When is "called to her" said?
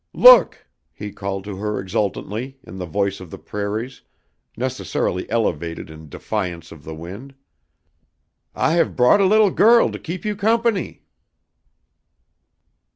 1.11-1.79